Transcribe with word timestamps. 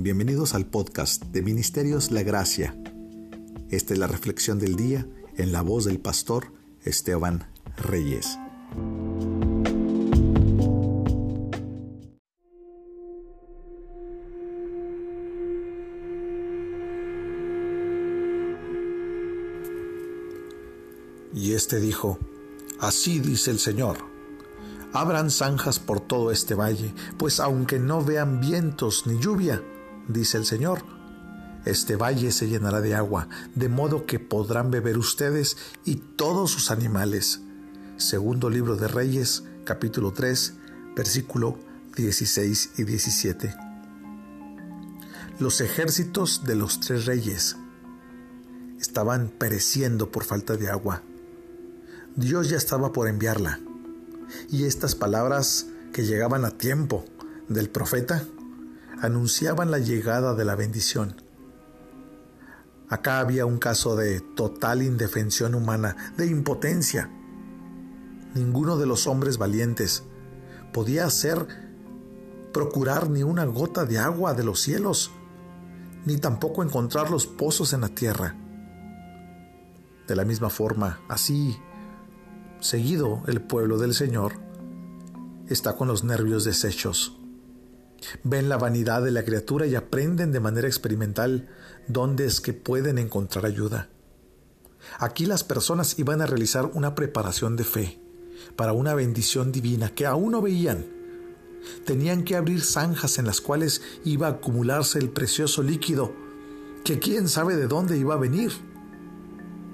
Bienvenidos 0.00 0.54
al 0.54 0.64
podcast 0.64 1.24
de 1.24 1.42
Ministerios 1.42 2.12
La 2.12 2.22
Gracia. 2.22 2.72
Esta 3.68 3.94
es 3.94 3.98
la 3.98 4.06
reflexión 4.06 4.60
del 4.60 4.76
día 4.76 5.04
en 5.36 5.50
la 5.50 5.62
voz 5.62 5.86
del 5.86 5.98
pastor 5.98 6.52
Esteban 6.84 7.50
Reyes. 7.76 8.38
Y 21.34 21.54
éste 21.54 21.80
dijo, 21.80 22.20
Así 22.78 23.18
dice 23.18 23.50
el 23.50 23.58
Señor, 23.58 23.96
abran 24.92 25.32
zanjas 25.32 25.80
por 25.80 25.98
todo 25.98 26.30
este 26.30 26.54
valle, 26.54 26.94
pues 27.16 27.40
aunque 27.40 27.80
no 27.80 28.04
vean 28.04 28.40
vientos 28.40 29.04
ni 29.08 29.18
lluvia, 29.18 29.60
dice 30.08 30.38
el 30.38 30.46
Señor, 30.46 30.82
este 31.64 31.96
valle 31.96 32.32
se 32.32 32.48
llenará 32.48 32.80
de 32.80 32.94
agua, 32.94 33.28
de 33.54 33.68
modo 33.68 34.06
que 34.06 34.18
podrán 34.18 34.70
beber 34.70 34.96
ustedes 34.96 35.56
y 35.84 35.96
todos 35.96 36.50
sus 36.50 36.70
animales. 36.70 37.40
Segundo 37.98 38.48
libro 38.48 38.76
de 38.76 38.88
Reyes, 38.88 39.44
capítulo 39.64 40.12
3, 40.12 40.54
versículo 40.96 41.58
16 41.96 42.70
y 42.78 42.84
17. 42.84 43.54
Los 45.38 45.60
ejércitos 45.60 46.44
de 46.44 46.56
los 46.56 46.80
tres 46.80 47.06
reyes 47.06 47.56
estaban 48.80 49.28
pereciendo 49.28 50.10
por 50.10 50.24
falta 50.24 50.56
de 50.56 50.70
agua. 50.70 51.02
Dios 52.16 52.48
ya 52.48 52.56
estaba 52.56 52.92
por 52.92 53.08
enviarla. 53.08 53.60
Y 54.50 54.64
estas 54.64 54.94
palabras 54.94 55.66
que 55.92 56.04
llegaban 56.04 56.44
a 56.44 56.50
tiempo 56.50 57.04
del 57.48 57.70
profeta 57.70 58.24
anunciaban 59.00 59.70
la 59.70 59.78
llegada 59.78 60.34
de 60.34 60.44
la 60.44 60.56
bendición. 60.56 61.22
Acá 62.88 63.20
había 63.20 63.46
un 63.46 63.58
caso 63.58 63.96
de 63.96 64.20
total 64.20 64.82
indefensión 64.82 65.54
humana, 65.54 65.96
de 66.16 66.26
impotencia. 66.26 67.10
Ninguno 68.34 68.76
de 68.76 68.86
los 68.86 69.06
hombres 69.06 69.38
valientes 69.38 70.04
podía 70.72 71.04
hacer 71.06 71.46
procurar 72.52 73.10
ni 73.10 73.22
una 73.22 73.44
gota 73.44 73.84
de 73.84 73.98
agua 73.98 74.34
de 74.34 74.44
los 74.44 74.60
cielos, 74.60 75.10
ni 76.04 76.16
tampoco 76.16 76.62
encontrar 76.62 77.10
los 77.10 77.26
pozos 77.26 77.72
en 77.72 77.82
la 77.82 77.88
tierra. 77.88 78.36
De 80.06 80.16
la 80.16 80.24
misma 80.24 80.48
forma, 80.48 81.00
así, 81.08 81.58
seguido 82.60 83.22
el 83.26 83.42
pueblo 83.42 83.78
del 83.78 83.94
Señor 83.94 84.32
está 85.46 85.76
con 85.76 85.88
los 85.88 86.04
nervios 86.04 86.44
deshechos 86.44 87.18
Ven 88.22 88.48
la 88.48 88.56
vanidad 88.56 89.02
de 89.02 89.10
la 89.10 89.24
criatura 89.24 89.66
y 89.66 89.74
aprenden 89.74 90.32
de 90.32 90.40
manera 90.40 90.68
experimental 90.68 91.48
dónde 91.88 92.26
es 92.26 92.40
que 92.40 92.52
pueden 92.52 92.98
encontrar 92.98 93.46
ayuda. 93.46 93.88
Aquí 94.98 95.26
las 95.26 95.44
personas 95.44 95.98
iban 95.98 96.22
a 96.22 96.26
realizar 96.26 96.70
una 96.74 96.94
preparación 96.94 97.56
de 97.56 97.64
fe 97.64 98.00
para 98.56 98.72
una 98.72 98.94
bendición 98.94 99.52
divina 99.52 99.90
que 99.94 100.06
aún 100.06 100.32
no 100.32 100.42
veían. 100.42 100.86
Tenían 101.84 102.24
que 102.24 102.36
abrir 102.36 102.62
zanjas 102.62 103.18
en 103.18 103.26
las 103.26 103.40
cuales 103.40 103.82
iba 104.04 104.28
a 104.28 104.30
acumularse 104.30 104.98
el 104.98 105.10
precioso 105.10 105.62
líquido 105.62 106.14
que 106.84 106.98
quién 106.98 107.28
sabe 107.28 107.56
de 107.56 107.66
dónde 107.66 107.98
iba 107.98 108.14
a 108.14 108.18
venir. 108.18 108.52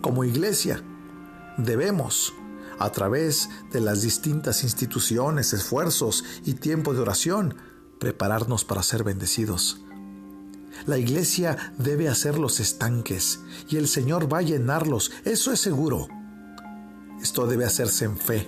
Como 0.00 0.24
iglesia, 0.24 0.82
debemos, 1.58 2.32
a 2.78 2.90
través 2.90 3.48
de 3.70 3.80
las 3.80 4.02
distintas 4.02 4.64
instituciones, 4.64 5.52
esfuerzos 5.52 6.24
y 6.44 6.54
tiempo 6.54 6.92
de 6.94 7.00
oración, 7.00 7.54
prepararnos 8.04 8.66
para 8.66 8.82
ser 8.82 9.02
bendecidos. 9.02 9.80
La 10.84 10.98
iglesia 10.98 11.72
debe 11.78 12.10
hacer 12.10 12.38
los 12.38 12.60
estanques 12.60 13.40
y 13.70 13.78
el 13.78 13.88
Señor 13.88 14.30
va 14.30 14.40
a 14.40 14.42
llenarlos, 14.42 15.10
eso 15.24 15.52
es 15.52 15.60
seguro. 15.60 16.08
Esto 17.22 17.46
debe 17.46 17.64
hacerse 17.64 18.04
en 18.04 18.18
fe, 18.18 18.46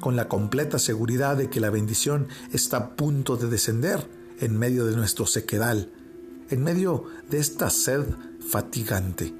con 0.00 0.16
la 0.16 0.26
completa 0.26 0.78
seguridad 0.78 1.36
de 1.36 1.50
que 1.50 1.60
la 1.60 1.68
bendición 1.68 2.28
está 2.50 2.78
a 2.78 2.96
punto 2.96 3.36
de 3.36 3.48
descender 3.48 4.08
en 4.40 4.58
medio 4.58 4.86
de 4.86 4.96
nuestro 4.96 5.26
sequedal, 5.26 5.92
en 6.48 6.62
medio 6.62 7.04
de 7.28 7.40
esta 7.40 7.68
sed 7.68 8.06
fatigante. 8.40 9.34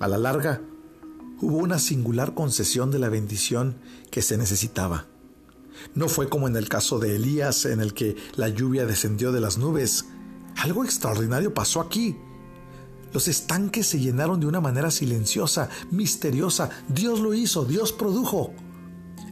A 0.00 0.06
la 0.06 0.18
larga, 0.18 0.60
hubo 1.40 1.56
una 1.56 1.78
singular 1.78 2.34
concesión 2.34 2.90
de 2.90 2.98
la 2.98 3.08
bendición 3.08 3.76
que 4.10 4.20
se 4.20 4.36
necesitaba. 4.36 5.06
No 5.94 6.08
fue 6.08 6.28
como 6.28 6.48
en 6.48 6.56
el 6.56 6.68
caso 6.68 6.98
de 6.98 7.16
Elías, 7.16 7.64
en 7.64 7.80
el 7.80 7.94
que 7.94 8.16
la 8.36 8.48
lluvia 8.48 8.86
descendió 8.86 9.32
de 9.32 9.40
las 9.40 9.58
nubes. 9.58 10.06
Algo 10.56 10.84
extraordinario 10.84 11.54
pasó 11.54 11.80
aquí. 11.80 12.16
Los 13.12 13.28
estanques 13.28 13.86
se 13.86 13.98
llenaron 13.98 14.38
de 14.40 14.46
una 14.46 14.60
manera 14.60 14.90
silenciosa, 14.90 15.68
misteriosa. 15.90 16.70
Dios 16.88 17.20
lo 17.20 17.34
hizo, 17.34 17.64
Dios 17.64 17.92
produjo. 17.92 18.52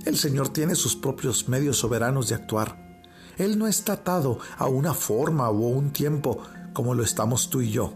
El 0.04 0.16
Señor 0.16 0.48
tiene 0.48 0.74
sus 0.74 0.96
propios 0.96 1.48
medios 1.48 1.76
soberanos 1.78 2.28
de 2.28 2.34
actuar. 2.34 3.02
Él 3.36 3.58
no 3.58 3.68
está 3.68 3.94
atado 3.94 4.38
a 4.56 4.66
una 4.66 4.94
forma 4.94 5.48
o 5.48 5.68
un 5.68 5.92
tiempo 5.92 6.42
como 6.72 6.94
lo 6.94 7.04
estamos 7.04 7.50
tú 7.50 7.60
y 7.60 7.70
yo, 7.70 7.94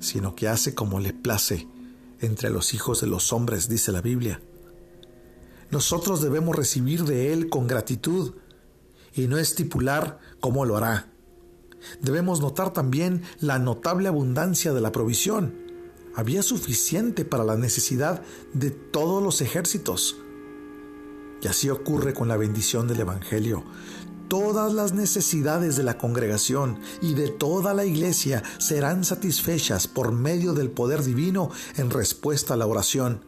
sino 0.00 0.34
que 0.34 0.48
hace 0.48 0.74
como 0.74 1.00
le 1.00 1.12
place 1.12 1.66
entre 2.20 2.50
los 2.50 2.74
hijos 2.74 3.00
de 3.00 3.06
los 3.06 3.32
hombres, 3.32 3.68
dice 3.68 3.92
la 3.92 4.00
Biblia. 4.00 4.40
Nosotros 5.74 6.22
debemos 6.22 6.54
recibir 6.54 7.02
de 7.02 7.32
Él 7.32 7.48
con 7.48 7.66
gratitud 7.66 8.34
y 9.12 9.26
no 9.26 9.38
estipular 9.38 10.20
cómo 10.38 10.64
lo 10.64 10.76
hará. 10.76 11.10
Debemos 12.00 12.40
notar 12.40 12.72
también 12.72 13.22
la 13.40 13.58
notable 13.58 14.06
abundancia 14.06 14.72
de 14.72 14.80
la 14.80 14.92
provisión. 14.92 15.52
Había 16.14 16.44
suficiente 16.44 17.24
para 17.24 17.42
la 17.42 17.56
necesidad 17.56 18.22
de 18.52 18.70
todos 18.70 19.20
los 19.20 19.40
ejércitos. 19.40 20.16
Y 21.42 21.48
así 21.48 21.68
ocurre 21.70 22.14
con 22.14 22.28
la 22.28 22.36
bendición 22.36 22.86
del 22.86 23.00
Evangelio. 23.00 23.64
Todas 24.28 24.72
las 24.74 24.92
necesidades 24.92 25.74
de 25.74 25.82
la 25.82 25.98
congregación 25.98 26.78
y 27.02 27.14
de 27.14 27.30
toda 27.30 27.74
la 27.74 27.84
iglesia 27.84 28.44
serán 28.58 29.02
satisfechas 29.02 29.88
por 29.88 30.12
medio 30.12 30.52
del 30.52 30.70
poder 30.70 31.02
divino 31.02 31.50
en 31.74 31.90
respuesta 31.90 32.54
a 32.54 32.56
la 32.56 32.68
oración. 32.68 33.24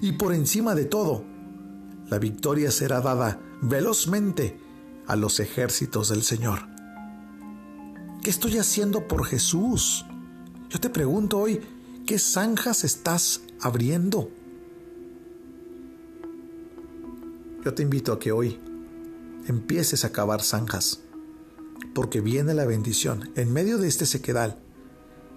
Y 0.00 0.12
por 0.12 0.32
encima 0.32 0.74
de 0.74 0.86
todo, 0.86 1.35
la 2.08 2.18
victoria 2.18 2.70
será 2.70 3.00
dada 3.00 3.40
velozmente 3.62 4.58
a 5.06 5.16
los 5.16 5.40
ejércitos 5.40 6.08
del 6.08 6.22
Señor. 6.22 6.60
¿Qué 8.22 8.30
estoy 8.30 8.58
haciendo 8.58 9.06
por 9.06 9.24
Jesús? 9.24 10.04
Yo 10.68 10.80
te 10.80 10.90
pregunto 10.90 11.38
hoy, 11.38 11.60
¿qué 12.06 12.18
zanjas 12.18 12.84
estás 12.84 13.42
abriendo? 13.60 14.30
Yo 17.64 17.74
te 17.74 17.82
invito 17.82 18.12
a 18.12 18.18
que 18.18 18.32
hoy 18.32 18.60
empieces 19.46 20.04
a 20.04 20.12
cavar 20.12 20.42
zanjas, 20.42 21.00
porque 21.94 22.20
viene 22.20 22.54
la 22.54 22.64
bendición 22.64 23.30
en 23.36 23.52
medio 23.52 23.78
de 23.78 23.88
este 23.88 24.06
sequedal, 24.06 24.58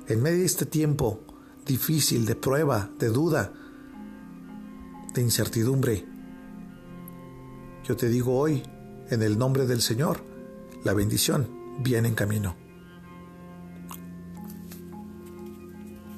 en 0.08 0.22
medio 0.22 0.40
de 0.40 0.46
este 0.46 0.66
tiempo 0.66 1.22
difícil 1.66 2.26
de 2.26 2.36
prueba, 2.36 2.90
de 2.98 3.10
duda, 3.10 3.54
de 5.14 5.22
incertidumbre 5.22 6.09
yo 7.90 7.98
te 7.98 8.08
digo 8.08 8.38
hoy, 8.38 8.62
en 9.10 9.24
el 9.24 9.40
nombre 9.40 9.66
del 9.66 9.82
Señor, 9.82 10.24
la 10.84 10.94
bendición 10.94 11.80
viene 11.80 12.08
en 12.08 12.14
camino. 12.14 12.56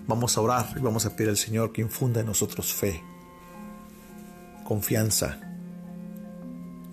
Vamos 0.06 0.38
a 0.38 0.42
orar 0.42 0.76
y 0.76 0.82
vamos 0.82 1.06
a 1.06 1.16
pedir 1.16 1.30
al 1.30 1.38
Señor 1.38 1.72
que 1.72 1.80
infunda 1.80 2.20
en 2.20 2.26
nosotros 2.26 2.74
fe, 2.74 3.02
confianza, 4.66 5.40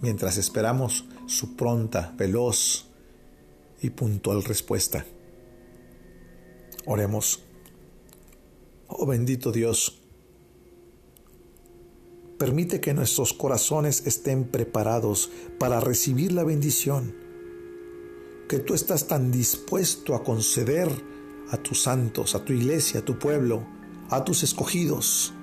mientras 0.01 0.37
esperamos 0.37 1.07
su 1.27 1.57
pronta, 1.57 2.15
veloz 2.17 2.87
y 3.83 3.91
puntual 3.91 4.45
respuesta. 4.45 5.05
Oremos. 6.87 7.43
Oh 8.87 9.07
bendito 9.07 9.51
Dios, 9.51 9.98
Permite 12.39 12.81
que 12.81 12.95
nuestros 12.95 13.33
corazones 13.33 14.07
estén 14.07 14.45
preparados 14.45 15.31
para 15.59 15.81
recibir 15.81 16.33
la 16.33 16.45
bendición 16.45 17.13
que 18.49 18.61
tú 18.61 18.75
estás 18.75 19.09
tan 19.09 19.31
dispuesto 19.31 20.15
a 20.15 20.23
conceder 20.23 20.89
a 21.51 21.57
tus 21.57 21.83
santos, 21.83 22.35
a 22.35 22.45
tu 22.45 22.53
iglesia, 22.53 23.01
a 23.01 23.05
tu 23.05 23.19
pueblo, 23.19 23.67
a 24.09 24.25
tus 24.25 24.43
escogidos. 24.43 25.35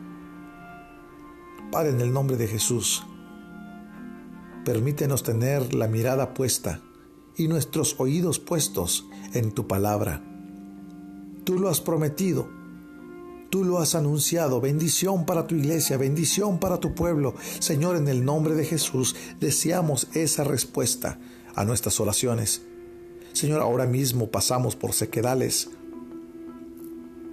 Padre, 1.71 1.91
en 1.91 2.01
el 2.01 2.13
nombre 2.13 2.37
de 2.37 2.47
Jesús, 2.47 3.05
permítenos 4.63 5.21
tener 5.21 5.75
la 5.75 5.87
mirada 5.87 6.33
puesta 6.33 6.81
y 7.35 7.47
nuestros 7.47 7.99
oídos 7.99 8.39
puestos 8.39 9.05
en 9.33 9.51
tu 9.51 9.67
palabra. 9.67 10.23
Tú 11.43 11.59
lo 11.59 11.69
has 11.69 11.81
prometido 11.81 12.49
Tú 13.55 13.63
lo 13.63 13.79
has 13.79 13.95
anunciado. 13.95 14.59
Bendición 14.59 15.25
para 15.25 15.47
tu 15.47 15.55
iglesia, 15.55 15.95
bendición 15.95 16.59
para 16.59 16.81
tu 16.81 16.93
pueblo. 16.93 17.35
Señor, 17.59 17.95
en 17.95 18.09
el 18.09 18.25
nombre 18.25 18.53
de 18.53 18.65
Jesús, 18.65 19.15
deseamos 19.39 20.09
esa 20.13 20.43
respuesta 20.43 21.19
a 21.55 21.63
nuestras 21.63 22.01
oraciones. 22.01 22.63
Señor, 23.31 23.61
ahora 23.61 23.85
mismo 23.85 24.27
pasamos 24.29 24.75
por 24.75 24.91
sequedales. 24.91 25.69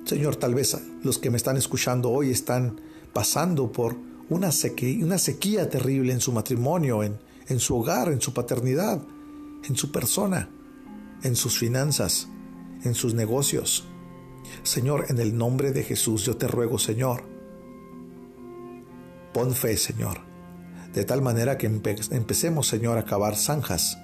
Señor, 0.05 0.37
tal 0.37 0.55
vez 0.55 0.79
los 1.03 1.19
que 1.19 1.29
me 1.29 1.39
están 1.39 1.57
escuchando 1.57 2.13
hoy 2.13 2.31
están 2.31 2.81
pasando 3.13 3.73
por 3.73 3.97
una 4.29 4.53
sequía, 4.53 5.05
una 5.05 5.19
sequía 5.19 5.69
terrible 5.69 6.13
en 6.13 6.21
su 6.21 6.31
matrimonio, 6.31 7.03
en, 7.03 7.19
en 7.49 7.59
su 7.59 7.77
hogar, 7.77 8.13
en 8.13 8.21
su 8.21 8.33
paternidad, 8.33 9.03
en 9.65 9.75
su 9.75 9.91
persona, 9.91 10.49
en 11.25 11.35
sus 11.35 11.59
finanzas, 11.59 12.29
en 12.85 12.95
sus 12.95 13.13
negocios. 13.13 13.89
Señor, 14.63 15.07
en 15.09 15.19
el 15.19 15.37
nombre 15.37 15.73
de 15.73 15.83
Jesús 15.83 16.25
yo 16.25 16.37
te 16.37 16.47
ruego, 16.47 16.79
Señor, 16.79 17.25
pon 19.33 19.55
fe, 19.55 19.77
Señor, 19.77 20.21
de 20.93 21.05
tal 21.05 21.23
manera 21.23 21.59
que 21.59 21.67
empecemos, 21.67 22.67
Señor, 22.67 22.99
a 22.99 23.05
cavar 23.05 23.37
zanjas, 23.37 23.99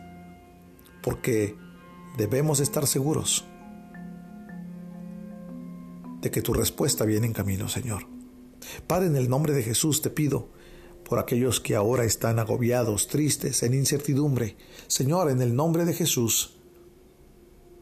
porque 1.02 1.56
debemos 2.16 2.60
estar 2.60 2.86
seguros 2.86 3.44
de 6.20 6.30
que 6.30 6.42
tu 6.42 6.52
respuesta 6.52 7.04
viene 7.04 7.26
en 7.26 7.32
camino, 7.32 7.68
Señor. 7.68 8.06
Padre, 8.86 9.06
en 9.06 9.16
el 9.16 9.28
nombre 9.28 9.52
de 9.52 9.62
Jesús 9.62 10.02
te 10.02 10.10
pido 10.10 10.48
por 11.04 11.18
aquellos 11.18 11.60
que 11.60 11.74
ahora 11.74 12.04
están 12.04 12.38
agobiados, 12.38 13.08
tristes, 13.08 13.62
en 13.62 13.74
incertidumbre. 13.74 14.56
Señor, 14.88 15.30
en 15.30 15.40
el 15.40 15.54
nombre 15.54 15.84
de 15.84 15.94
Jesús, 15.94 16.57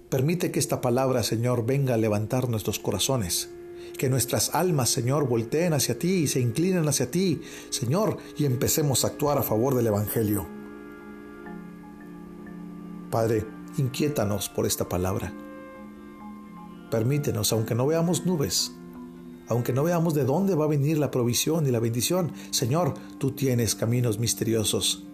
permite 0.08 0.50
que 0.50 0.58
esta 0.58 0.80
palabra, 0.80 1.22
Señor, 1.22 1.66
venga 1.66 1.94
a 1.94 1.98
levantar 1.98 2.48
nuestros 2.48 2.78
corazones. 2.78 3.50
Que 3.98 4.10
nuestras 4.10 4.54
almas, 4.54 4.90
Señor, 4.90 5.26
volteen 5.26 5.72
hacia 5.72 5.98
ti 5.98 6.22
y 6.22 6.26
se 6.26 6.40
inclinen 6.40 6.86
hacia 6.86 7.10
ti, 7.10 7.40
Señor, 7.70 8.18
y 8.36 8.44
empecemos 8.44 9.04
a 9.04 9.08
actuar 9.08 9.38
a 9.38 9.42
favor 9.42 9.74
del 9.74 9.86
Evangelio. 9.86 10.46
Padre, 13.10 13.46
inquiétanos 13.78 14.48
por 14.48 14.66
esta 14.66 14.88
palabra. 14.88 15.32
Permítenos, 16.90 17.52
aunque 17.52 17.74
no 17.74 17.86
veamos 17.86 18.26
nubes, 18.26 18.72
aunque 19.48 19.72
no 19.72 19.84
veamos 19.84 20.14
de 20.14 20.24
dónde 20.24 20.54
va 20.54 20.64
a 20.64 20.68
venir 20.68 20.98
la 20.98 21.10
provisión 21.10 21.66
y 21.66 21.70
la 21.70 21.80
bendición, 21.80 22.32
Señor, 22.50 22.94
tú 23.18 23.32
tienes 23.32 23.74
caminos 23.74 24.18
misteriosos. 24.18 25.04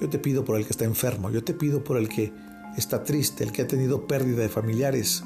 Yo 0.00 0.08
te 0.08 0.18
pido 0.18 0.44
por 0.44 0.56
el 0.56 0.64
que 0.64 0.70
está 0.70 0.84
enfermo, 0.84 1.30
yo 1.30 1.44
te 1.44 1.54
pido 1.54 1.84
por 1.84 1.96
el 1.96 2.08
que 2.08 2.32
está 2.76 3.04
triste, 3.04 3.44
el 3.44 3.52
que 3.52 3.62
ha 3.62 3.66
tenido 3.66 4.06
pérdida 4.06 4.42
de 4.42 4.48
familiares. 4.48 5.24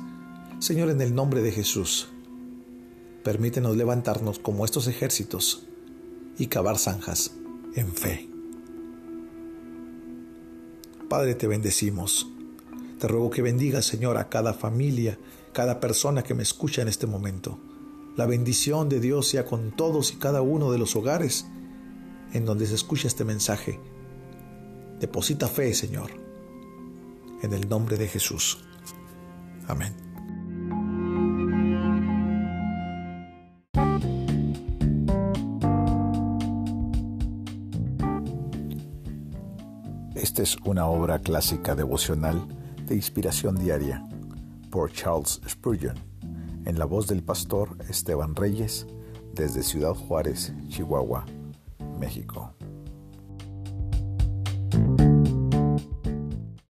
Señor, 0.59 0.91
en 0.91 1.01
el 1.01 1.15
nombre 1.15 1.43
de 1.43 1.53
Jesús, 1.53 2.09
permítenos 3.25 3.77
levantarnos 3.77 4.39
como 4.39 4.65
estos 4.65 4.87
ejércitos 4.87 5.67
y 6.39 6.47
cavar 6.47 6.79
zanjas 6.79 7.33
en 7.75 7.93
fe. 7.93 8.29
Padre, 11.09 11.35
te 11.35 11.47
bendecimos. 11.47 12.29
Te 12.99 13.09
ruego 13.09 13.31
que 13.31 13.43
bendiga, 13.43 13.81
Señor, 13.81 14.17
a 14.17 14.29
cada 14.29 14.53
familia, 14.53 15.19
cada 15.53 15.81
persona 15.81 16.23
que 16.23 16.35
me 16.35 16.43
escucha 16.43 16.83
en 16.83 16.89
este 16.89 17.07
momento. 17.07 17.59
La 18.17 18.27
bendición 18.27 18.89
de 18.89 19.01
Dios 19.01 19.29
sea 19.29 19.45
con 19.45 19.75
todos 19.75 20.13
y 20.13 20.17
cada 20.17 20.43
uno 20.43 20.73
de 20.73 20.79
los 20.79 20.97
hogares 20.97 21.47
en 22.33 22.45
donde 22.45 22.67
se 22.67 22.75
escucha 22.75 23.09
este 23.09 23.25
mensaje. 23.25 23.81
Deposita 25.01 25.49
fe, 25.49 25.73
Señor, 25.75 26.11
en 27.43 27.53
el 27.53 27.69
nombre 27.69 27.97
de 27.97 28.09
Jesús. 28.09 28.65
Amén. 29.67 29.95
Esta 40.15 40.43
es 40.43 40.57
una 40.65 40.87
obra 40.87 41.21
clásica 41.21 41.75
devocional 41.75 42.47
de 42.87 42.95
inspiración 42.95 43.57
diaria 43.57 44.03
por 44.71 44.93
Charles 44.93 45.41
Spurgeon, 45.49 45.97
en 46.65 46.79
la 46.79 46.85
voz 46.85 47.07
del 47.07 47.23
pastor 47.23 47.77
Esteban 47.89 48.35
Reyes, 48.35 48.87
desde 49.33 49.63
Ciudad 49.63 49.95
Juárez, 49.95 50.53
Chihuahua, 50.69 51.25
México. 51.99 52.58